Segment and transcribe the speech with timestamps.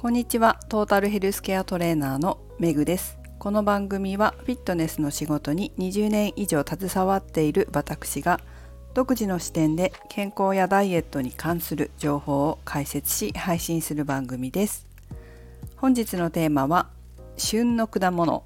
[0.00, 0.58] こんにちは。
[0.70, 3.18] トータルヘルスケアトレーナーのめぐです。
[3.38, 8.40] この番組はフィットネスの仕事に20年以上携わっている私が
[8.94, 14.86] 独自の視点で健康やダイエットに関する情報を解説し配信する番組です。
[15.76, 16.88] 本日のテーマは
[17.36, 18.44] 旬の果物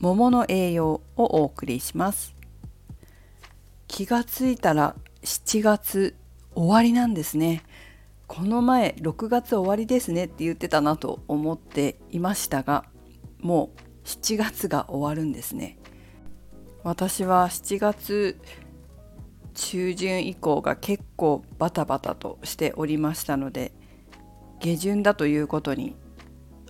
[0.00, 2.34] 桃の栄養をお送りします。
[3.86, 6.16] 気がついたら7月
[6.56, 7.62] 終わりなんですね。
[8.26, 12.84] この前6月終わりですねって言ってたなと思っていましたが
[13.40, 15.78] もう7月が終わるんですね。
[16.82, 18.40] 私は7月
[19.54, 23.72] 中旬以降が結構バタバタとしておりましたので
[24.60, 25.96] 下旬だということに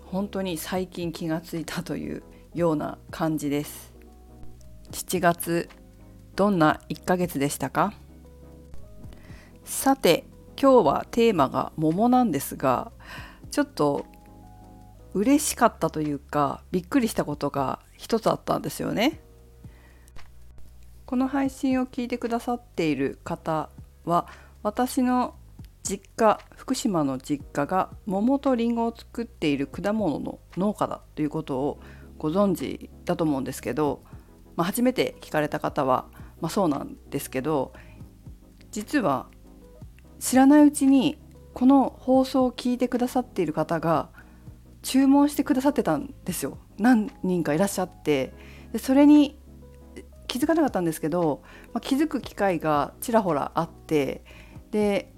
[0.04, 2.22] 本当に最近気がついたという
[2.54, 3.92] ような感じです。
[4.92, 5.68] 7月
[6.36, 7.92] どんな1ヶ月でしたか？
[9.64, 10.24] さて
[10.60, 12.90] 今日はテーマが桃なんですが
[13.50, 14.06] ちょっと
[15.12, 19.20] 嬉しかったというかびっくりしたことが一つあったんですよね。
[21.06, 23.70] この配信を聞いてくださっている方
[24.04, 24.26] は
[24.62, 25.36] 私の
[25.84, 31.80] 実家福島の実家が桃とりんごを作っている果物の農家だということを
[32.18, 34.02] ご存知だと思うんですけど、
[34.56, 36.06] まあ、初めて聞かれた方は、
[36.40, 37.72] まあ、そうなんですけど
[38.72, 39.28] 実は
[40.18, 41.18] 知らないうちに
[41.54, 44.10] この放送を聞いてくださっている方が
[44.82, 46.58] 注文してくださってたんですよ。
[46.78, 48.32] 何人かいらっしゃって。
[48.72, 49.38] でそれに
[50.28, 54.24] 気づかなかったんですけど、まあ、気づく機会がちらほらあって。
[54.70, 55.12] で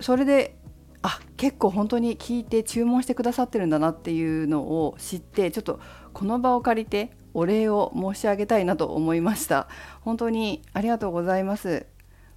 [0.00, 0.56] それで
[1.02, 5.80] あ結構本当に聞いて注文してくださってるんだなっていうのを知ってちょっと
[6.12, 9.68] この場を借りてお礼を申し上げたいなと思いました。
[10.00, 11.86] 本当にありがとうございます。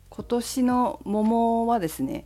[0.10, 2.26] 今年の桃はですね、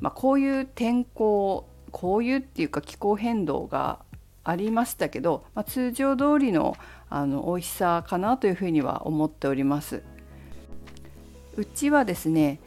[0.00, 4.00] まあ、こういう天候こういうっていうか気候変動が
[4.44, 6.76] ありましたけど、まあ、通常通りの
[7.10, 10.02] あの美味しさかなというふうには思っております。
[11.56, 12.60] うちはですね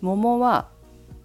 [0.00, 0.68] 桃は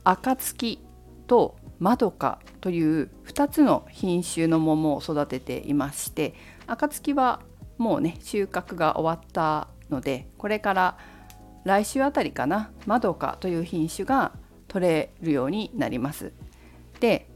[0.04, 0.80] 暁
[1.28, 6.34] とまどかという2つの品種の桃を育てていまして
[6.66, 7.42] 暁は
[7.78, 10.98] もうね収穫が終わったのでこれから
[11.68, 14.32] 来週あたりかなまどかという品種が
[14.70, 16.32] 取れるようになります。
[17.02, 17.30] で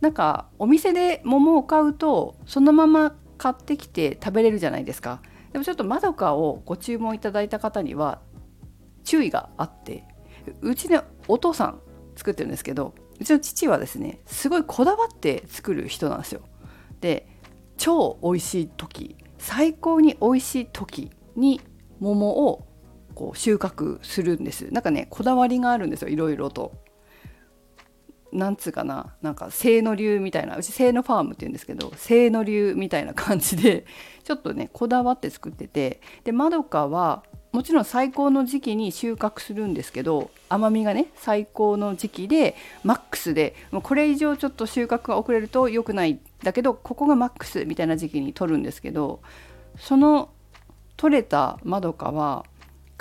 [0.00, 5.22] なんかお店で桃を買うとそのまま買ってきて食べれるじゃないですか。
[5.52, 8.20] でもちょっとまどかをご注文いただいた方には
[9.04, 10.04] 注意があって
[10.60, 11.80] うちのお父さん
[12.16, 16.40] 作ってるんですけどうちの父はですねすごいこだわって作る人なんですよ。
[17.00, 17.28] で
[17.76, 21.60] 超美味しい時最高に美味しい時に
[22.00, 22.66] 桃を
[23.14, 26.72] こう収穫するんですなんかねこだわりがあるんですよいろいろと。
[28.32, 33.86] なんつうかななんか清野流みたいなうち清野ファームって言うんですけど清野流みたいな感じで
[34.24, 49.20] ちょっとねこだわって作っててでまどかはもちろん最高の時期に収穫するんですけど甘みがね最高の時期でマックスでもうこれ以上ちょっと収穫が遅れると良くないだけどここがマックスみたいな時期に取るんですけど
[49.78, 50.30] その
[50.96, 52.44] 取れたまどかは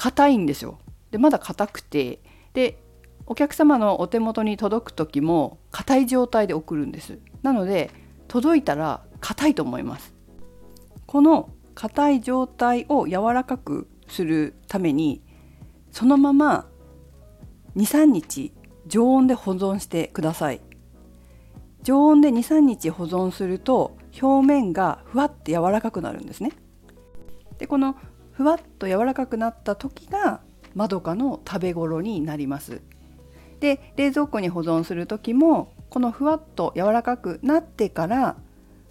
[0.03, 0.80] 硬いんですよ。
[1.12, 2.19] でまだ硬くて
[2.53, 2.84] で
[3.25, 7.19] お客様のお手元に届く時も硬い状態で送るんです。
[7.41, 7.90] なので
[8.28, 10.13] 届いたら硬いと思います。
[11.06, 15.22] この硬い状態を柔らかくするために
[15.92, 16.68] そのまま
[17.78, 18.52] 23日
[18.88, 20.59] 常温で保存してください。
[21.81, 26.52] 常温で23日保存すると表面がふわって柔らかくなるんですね。
[27.58, 27.96] でこの
[28.33, 30.41] ふわっと柔らかくなった時が
[30.75, 32.81] まどかの食べ頃になります。
[33.59, 38.35] で冷蔵庫に保存する時もこのふわっと柔らかくなってから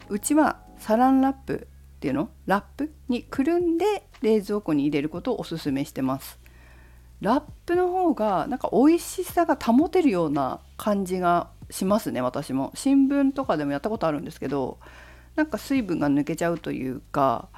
[0.09, 1.67] うちはサランラップ
[1.97, 2.31] っていうの？
[2.47, 6.39] ラップにくるんで冷蔵庫に入れることをおすすめしてます。
[7.21, 14.79] ラップの方がなんか美味しさが保てるような感じがしますね私も新聞とかでもやったことあるんですけど
[15.37, 17.49] なんか水分が抜けちゃうというか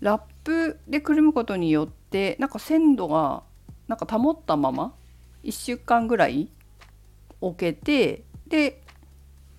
[0.00, 3.42] ラップでくるむことによってなんか鮮度が
[3.88, 4.94] なんか保ったまま
[5.44, 6.50] 1週間ぐらい
[7.40, 8.82] 置けてで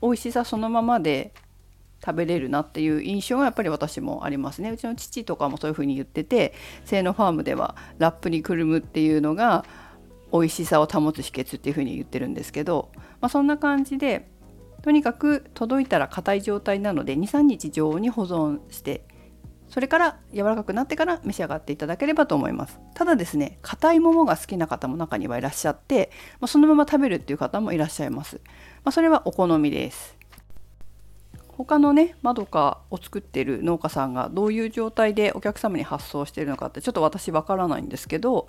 [0.01, 1.33] 美味しさそのままで
[2.03, 4.71] 食べれるなっていう印象がやっぱり私もありますね。
[4.71, 6.53] うちの父とかもそういうふうに言ってて
[6.87, 9.65] 清野ファームではラップにくるむっていうのが
[10.33, 12.89] 美味しさを保つ秘訣っていうふうに言ってるんですけど、
[13.19, 14.27] まあ、そんな感じで
[14.81, 19.03] とにかく届いたら硬い状態なので23日常温に保存して
[19.71, 22.79] それから柔らかくなってから召し上がっていただければと思います。
[22.93, 28.41] ただですね硬い桃が好きな方も中にはいらっしゃって、まあ、そのまま食べるっていう方もいらっしゃいます、
[28.83, 30.17] まあ、それはお好みです。
[31.57, 38.47] 他のねまどかを作ってる農家さんがどういう状態でお客様に発送してるのかってちょっと私わからないんですけど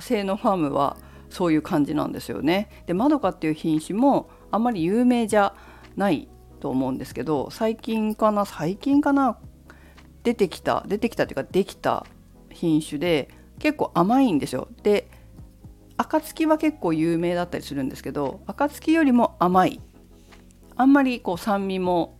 [0.00, 0.96] 性能ファームは
[1.30, 2.68] そういう感じなんですよね。
[2.86, 5.54] でまどかっていう品種もあんまり有名じゃ
[5.96, 6.28] ない
[6.58, 9.38] と思うんですけど最近かな最近かな
[10.24, 12.06] 出てきた出てきたっていうかできた
[12.50, 13.28] 品種で
[13.58, 14.68] 結構甘いんですよ。
[14.82, 15.08] で
[15.96, 19.80] 暁は結構有名だったりするんですけど暁よりも甘い。
[20.76, 22.18] あんまりこう酸味も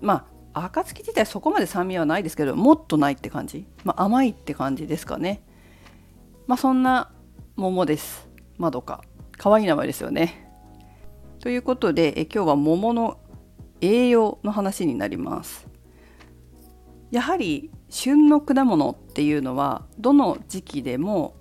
[0.00, 5.42] まあ暁自体そこまで酸味はないですけどもっとないって感じ、まあ、甘いって感じですかね。
[6.46, 7.12] まあそんな
[7.56, 8.28] 桃です。
[8.56, 9.02] まどか。
[9.36, 10.48] 可愛い名前ですよね。
[11.40, 13.18] ということでえ今日は桃の
[13.80, 15.66] 栄養の話になります。
[17.10, 21.36] やはり旬の果物っていうのはどの時期でも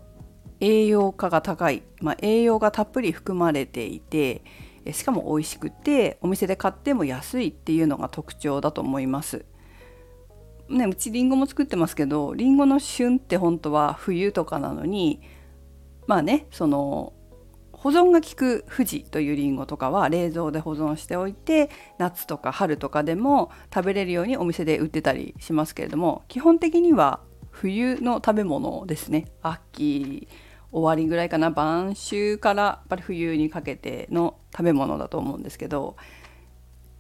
[0.59, 4.43] 栄養価が高い、まあ、栄養がたっぷり含まれていて
[4.91, 9.45] しかも美味しくてお店で買っても安いっていうのが特徴だと思います。
[10.69, 15.19] ね、うちりんごも作ってますけどりんごの旬って本当は冬とかなのに
[16.05, 17.13] まあねその
[17.79, 27.21] 保存が効く富士というりんごとかは冷蔵で保存しておいて夏とか春とかでも食べれるようにお店で売ってたりしますけれども基本的には
[27.51, 29.25] 冬の食べ物ですね。
[29.41, 30.27] 秋
[30.71, 31.51] 終わりぐらいかな。
[31.51, 35.95] 晩秋からやっぱり冬にかけての食べ物だと思うんですけど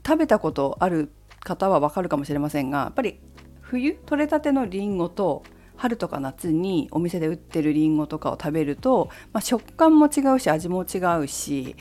[0.05, 1.11] 食べたことある
[1.41, 3.19] 方はわかるかもしれませんがやっぱり
[3.61, 5.43] 冬取れたてのりんごと
[5.79, 11.75] 春とか夏にお店で売ってるりんごとかを食べると、まあ、食感も違うし味も違うし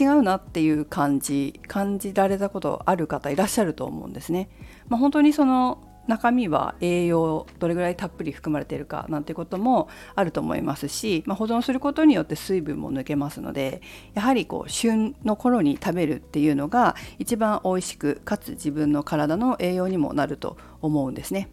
[0.00, 4.48] 違うなっていう感じ感じられたことある方いらっしゃると思うんですね。
[4.88, 13.80] まあ、本当にその中身は栄養どれぐらいたっぷり含まれているかなんてこともあると思いますし、まあ、保存することによって水分も抜けますので
[14.12, 21.48] やはりこう旬の頃に食べるっていうのが一番美味しくかつ自分の体の栄養にもなると思うんですね。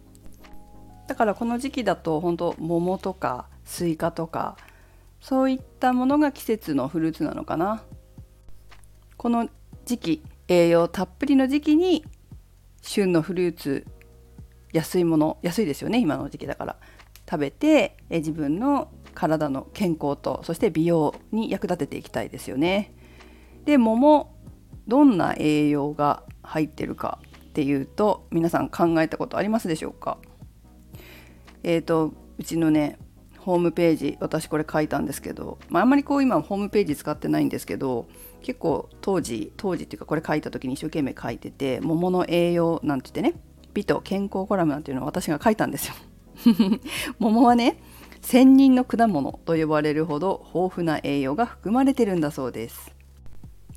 [1.12, 4.56] だからこの時期だと本当桃とかスイカとか
[5.20, 7.82] そういったものが季節のフルーツなのかな。
[9.18, 9.50] この
[9.84, 12.02] 時期栄養たっぷりの時期に
[12.80, 13.86] 旬のフルーツ
[14.72, 16.76] 安いもの安いですよね今の時期だから
[17.30, 22.94] 食べて自分の体の健康とそして美容に役立てていきたいですよね。
[23.66, 24.34] で桃
[24.88, 27.18] どんな栄養が入ってるか
[27.50, 30.16] っていうと皆さん考えたことありますでしょうか？
[31.62, 32.98] えっ、とうちのね
[33.38, 38.06] ホームページ私これ書いたんですけど、まあ、あんまりこう今ホームページ使ってないんですけど
[38.40, 43.40] 結構当時当時っていうかこれ書いた時に一生懸命書いてて桃の栄養なんて言ってね
[43.74, 45.94] 美と健康コラムなんていうのを私が書いたんですよ。
[47.18, 47.78] 桃はね
[48.20, 52.94] 千人の果物と呼ばれるほど豊富な栄養が含まれてるんだそうです。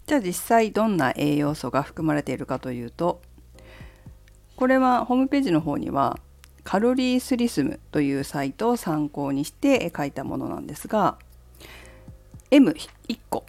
[0.06, 3.22] じゃあ実際どんな栄養素が含まれているかというと
[4.56, 6.20] これはホームページの方には
[6.66, 11.18] カロリースリスムというサイトを参考にして書いたものなんですが
[12.52, 12.76] M1
[13.30, 13.46] 個。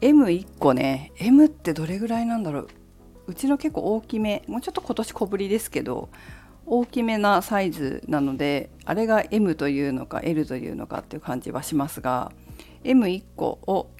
[0.00, 2.68] M1 個ね M ってどれぐらいなんだろう。
[3.28, 4.42] うちの結構大きめ。
[4.48, 6.08] もうちょっと今年小ぶりですけど
[6.64, 12.32] 大きめなサイズなのであれが M というのか L というのかっていう感じはしますが
[12.82, 13.90] M1 個を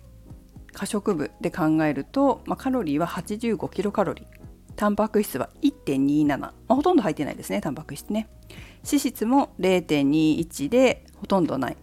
[0.73, 4.42] 可食部で考えると、まあ、カロリーは85キロカロリー。
[4.77, 8.29] タンパク質は1.27、まあ、ほとんど入ってないですねタンパク質ね。
[8.85, 11.77] 脂質も0.21でほとんどない。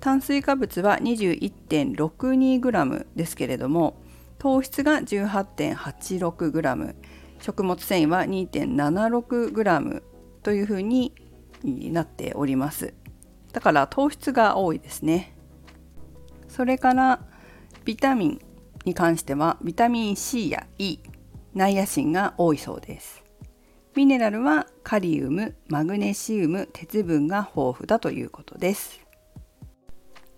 [0.00, 4.00] 炭水化物は 21.62g ですけれども
[4.38, 6.94] 糖質が 18.86g
[7.40, 10.02] 食物繊維は 2.76g
[10.42, 11.14] というふうに
[11.62, 12.94] なっております。
[13.52, 15.36] だから糖質が多いですね。
[16.48, 17.20] それから
[17.84, 18.40] ビタミン
[18.84, 20.98] に関してはビタミン C や E
[21.54, 23.22] ナイアシンが多いそうです。
[23.96, 29.00] ミネラルはカリウムマグネシウム鉄分が豊富だということです。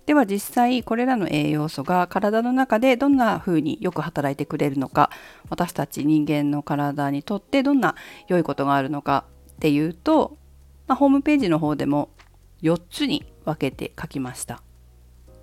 [0.06, 5.10] では実際これらの栄養素が体の中でどんな風によく働いてくれるのか
[5.48, 7.94] 私たち人間の体にとってどんな
[8.26, 10.36] 良いことがあるのかっていうと、
[10.88, 12.10] まあ、ホームページの方でも
[12.62, 14.62] 4つに分けて書きました。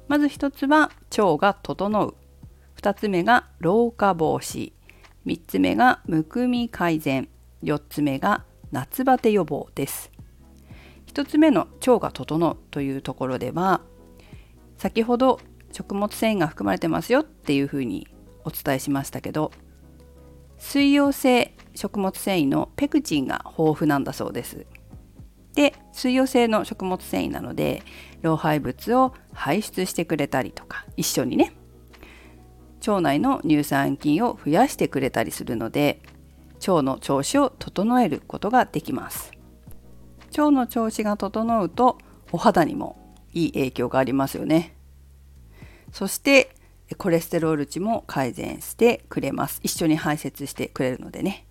[0.08, 2.16] まず1つは腸が整う。
[2.78, 4.74] 2つ目が老化防止。
[5.26, 7.30] 3つ目がむくみ改善
[7.64, 10.12] 4つ目が夏バテ予防です
[11.08, 13.82] 1つ目の腸が整うというところでは
[14.78, 15.40] 先ほど
[15.72, 18.08] 食物繊維が含まれてますよっていうふうに
[18.46, 19.52] お伝えしましたけど
[20.58, 24.66] 水溶性食物繊維のペクチンが豊富なんだそうです。
[25.56, 27.82] で水溶性の食物繊維なので
[28.22, 31.54] 老廃物を排出してくれたりとか一緒にね
[32.88, 36.02] 腸内の乳酸菌を増やしてくれたりするので
[36.68, 39.32] 腸の調子を整えることができます。
[40.32, 41.98] 腸の調子が整うと
[42.32, 44.76] お肌にもいい影響がありますよね。
[45.92, 46.56] そして
[46.98, 49.60] コレステロール値も改善してくれます。
[49.64, 51.46] 一緒に排泄してくれるのでね。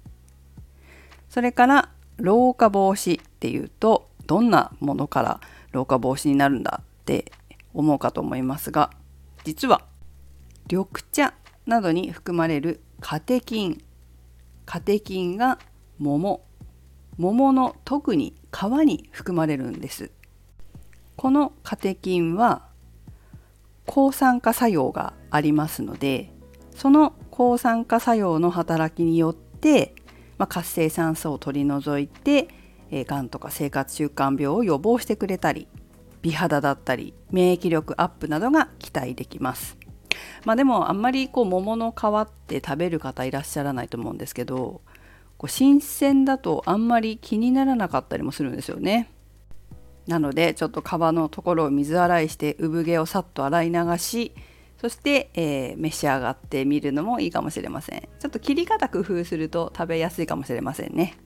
[1.29, 5.41] それから老化防止っていうとどんなものから
[5.73, 7.33] 老化防止になるんだって
[7.75, 8.91] 思うかと思いますが
[9.45, 9.83] 実は
[10.71, 11.33] 緑茶
[11.67, 13.83] などに含まれるカテキン。
[14.67, 15.59] カテキンが
[15.99, 16.45] 桃。
[17.17, 20.11] 桃の特に皮に含まれるんです。
[21.17, 22.69] このカテキンは
[23.87, 26.31] 抗酸化作用がありますので
[26.77, 29.95] その抗酸化作用の働きによって、
[30.37, 32.49] まあ、活性酸素を取り除いて
[32.91, 35.67] え、がんとか生活習慣病を予防してくれたり
[36.23, 39.78] 美肌だったり免疫力アップなどが期待できます。
[40.45, 44.81] まあでもあんまりこう桃の皮って食べる方いらっしゃらないと思うんですけど
[45.37, 49.11] こう新鮮だとあんまり気にならなかったりもするんですよね。
[50.07, 54.33] なのでちょっと皮のところを水洗いして産毛をさっと洗い流し
[54.81, 58.01] そして、えー、召し上がってみるのもいいかもしれません。
[58.01, 61.19] ちょっと切り方工夫すると食べやすいかもしれませんね。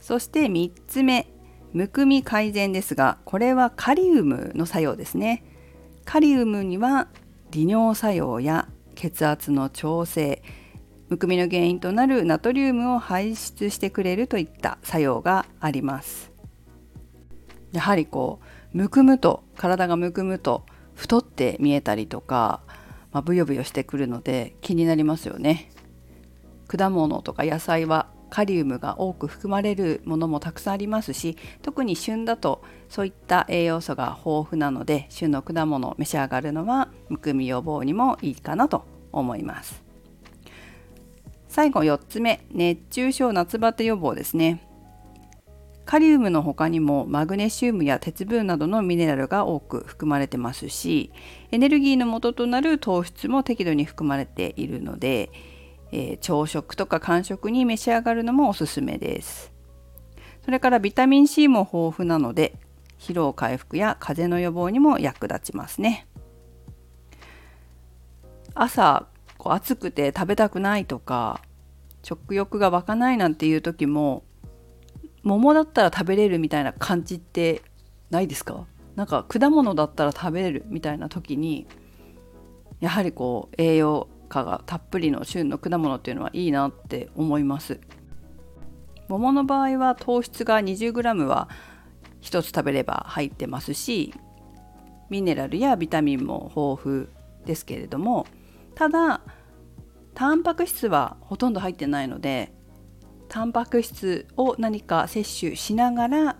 [0.00, 1.26] そして3つ目
[1.72, 5.44] むくみ改善ですがこれはカリウムの作用ですね
[6.04, 7.08] カリウムには
[7.54, 10.42] 利尿作用や血圧の調整
[11.08, 16.32] むくみの原因となるナトリウムを排出してくれるといった作用があります。
[17.70, 18.40] やはりこ
[18.74, 22.62] うむくむと体がむくむと太って見えたりとか、
[23.12, 25.70] まあ、ブヨブヨしてくるので気になりますよね。
[26.66, 39.84] 果物とか野菜はカリウムが多く含まれるものもたくさんありますし特に旬だとそういった栄養素が豊富なので旬の果物を召し上がるのはむくみ予防にもいいかなと思います。
[41.46, 44.68] 最後4つ目熱中症夏バテ予防ですね。
[45.84, 51.12] カリウムの他にもマグネシウムや鉄分などのミネラルが多く含まれてますし
[51.52, 55.30] エネルギーの元となる糖質も適度に含まれているので
[55.96, 59.52] えー、朝食とか間食に召し上がるのもおすすめです。
[60.44, 62.56] それからビタミン C も豊富なので
[62.98, 66.08] 疲労回復や風邪の予防にも役立ちますね。
[68.56, 69.06] 朝
[69.38, 71.40] こう暑くて食べたくないとか
[72.02, 74.24] 食欲が湧かないなんていう時も
[75.22, 77.62] 桃だったら食べれるみたいな感じって
[78.10, 78.66] ないですか？
[78.96, 81.68] なんか果物だったら食べれるみたいな時に
[82.80, 87.78] やはりこう栄養価がたっぷりの旬の果物っていうのはいいなって思います。
[89.08, 91.48] 桃の場合は糖質が 20g は
[92.22, 94.14] 1つ食べれば入ってますし
[95.10, 97.08] ミネラルやビタミンも豊富
[97.44, 98.26] ですけれども
[98.74, 99.20] ただ
[100.14, 102.54] タンパク質はほとんど入ってないので
[103.28, 106.36] タンパク質を何か摂取しながら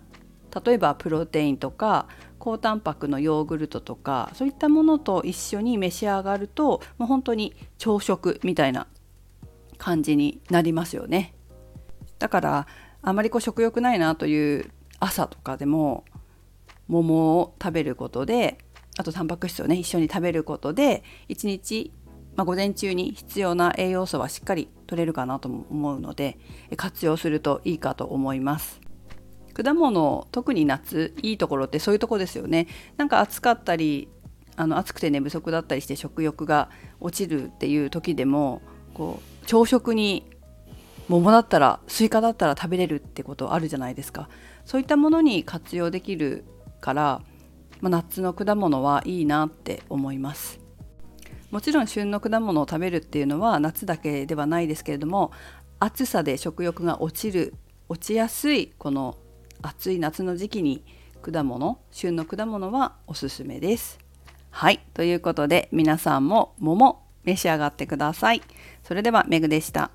[0.65, 2.07] 例えばプロテインとか
[2.45, 8.85] 高タンパクのヨーグルトとかそういったものと一緒に召し上がるともう本当に朝食みたいな
[9.79, 11.33] 感じになりますよね
[12.19, 12.67] だから
[13.01, 16.05] あまりこう食欲ないなという朝とかでも
[16.87, 18.59] 桃を食べることで
[18.95, 21.91] あとタンパク質をね一緒に食べることで1日、
[22.35, 26.37] まあ、午前中に必要な栄養素はしっかり取れるかなとも思うので
[26.77, 28.84] 活用するといいかと思います。
[29.55, 32.67] 果物特に夏いいところってそういうとこですよね。
[32.97, 34.09] なんか暑かったり
[34.57, 36.69] あの暑くて寝不足だったりして食欲が
[36.99, 38.61] 落ちるっていう時でも
[38.93, 40.29] こう朝食に
[41.07, 44.29] 桃だったらスイカだったら食べれるってことあるじゃないですか。
[44.65, 46.43] そういったものに活用できる
[46.81, 47.21] から、
[47.79, 50.59] まあ、夏の果物はいいなって思います。
[51.51, 55.31] もちろん旬の果物を食べるっていうのは夏だけではないですけれども
[55.79, 57.53] 暑さで食欲が落ちる
[57.87, 59.15] 落ちやすいこの
[59.65, 60.83] 暑い夏の時期に
[61.23, 63.99] 果物旬の果物はおすすめです。
[64.51, 68.43] はいということで皆さんも桃召し上がってください。
[68.83, 69.89] それではメグでした。